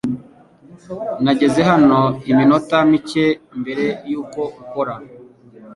[1.23, 1.99] Nageze hano
[2.31, 3.25] iminota mike
[3.59, 4.93] mbere yuko ukora.